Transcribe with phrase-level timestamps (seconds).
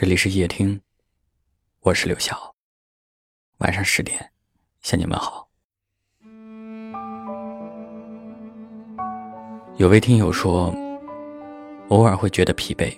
[0.00, 0.80] 这里是夜听，
[1.80, 2.54] 我是刘晓。
[3.58, 4.32] 晚上十点，
[4.80, 5.46] 向你们好。
[9.76, 10.74] 有位听友说，
[11.90, 12.90] 偶尔会觉得疲惫，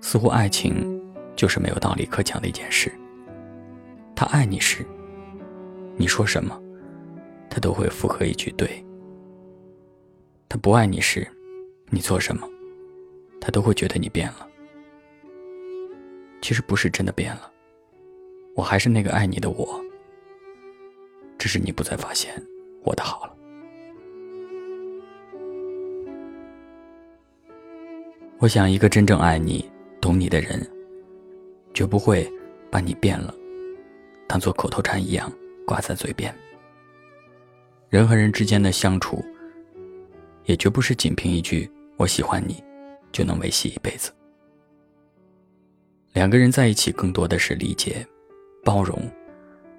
[0.00, 1.00] 似乎爱情
[1.36, 2.92] 就是没有道理可讲的一件事。
[4.16, 4.84] 他爱你时，
[5.96, 6.60] 你说什么，
[7.48, 8.66] 他都会附和一句“对”；
[10.48, 11.24] 他不爱你时，
[11.90, 12.44] 你做什么，
[13.40, 14.48] 他都会觉得你变了。
[16.40, 17.50] 其实不是真的变了，
[18.54, 19.80] 我还是那个爱你的我，
[21.38, 22.32] 只是你不再发现
[22.84, 23.36] 我的好了。
[28.38, 29.68] 我想，一个真正爱你、
[30.00, 30.60] 懂你的人，
[31.74, 32.30] 绝不会
[32.70, 33.34] 把你变了
[34.28, 35.32] 当做口头禅一样
[35.66, 36.32] 挂在嘴边。
[37.88, 39.24] 人和人之间的相处，
[40.44, 42.62] 也绝不是仅凭一句“我喜欢你”
[43.10, 44.12] 就能维系一辈子。
[46.16, 48.02] 两个人在一起，更多的是理解、
[48.64, 48.98] 包容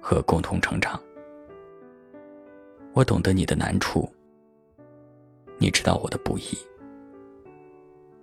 [0.00, 0.96] 和共同成长。
[2.92, 4.08] 我懂得你的难处，
[5.56, 6.56] 你知道我的不易。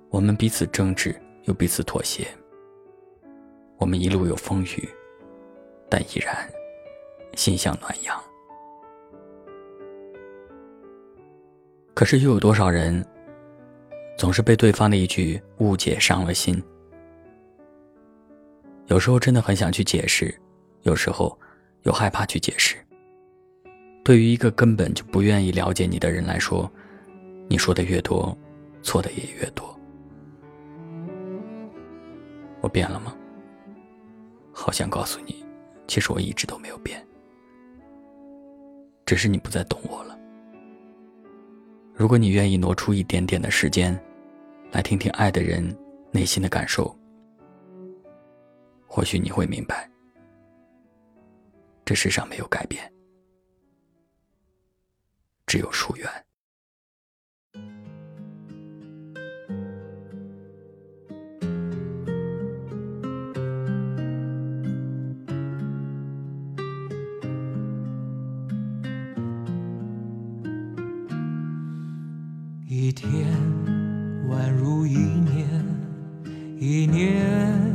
[0.10, 2.26] 我们彼此争执，又彼此妥协。
[3.76, 4.88] 我们一路有风雨，
[5.90, 6.50] 但依然
[7.34, 8.18] 心向暖阳。
[11.94, 13.06] 可是，又有多少人
[14.18, 16.64] 总是被对方的一句误解伤了心？
[18.88, 20.34] 有时候真的很想去解释，
[20.84, 21.38] 有时候
[21.84, 22.76] 又害怕去解释。
[24.04, 26.72] 对于一个根本就不愿意了解你的人来说，
[27.48, 28.38] 你说的越多，
[28.84, 29.80] 错的也越多。
[32.62, 33.16] 我变了吗？
[34.54, 35.44] 好想告诉你，
[35.88, 37.04] 其实我一直都没有变，
[39.06, 40.18] 只是你不再懂我了。
[41.94, 44.00] 如果你愿意挪出一点点的时间，
[44.72, 45.76] 来听听爱的人
[46.12, 46.96] 内心的感受。
[48.96, 49.92] 或许你会明白，
[51.84, 52.90] 这世上没有改变，
[55.46, 56.10] 只有疏远。
[72.66, 73.28] 一天
[74.30, 75.50] 宛如一年，
[76.58, 77.75] 一年。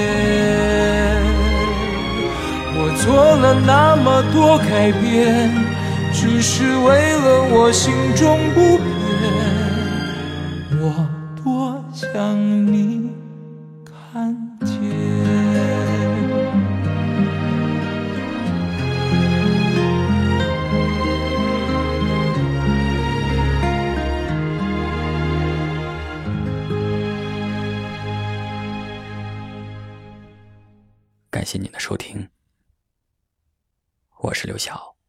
[3.03, 5.51] 做了那么多改变，
[6.13, 8.87] 只是为了我心中不变。
[10.79, 11.09] 我
[11.43, 12.37] 多想
[12.71, 13.09] 你
[13.83, 14.71] 看见。
[31.31, 32.27] 感谢您的收听。
[34.23, 35.00] 我是刘晓。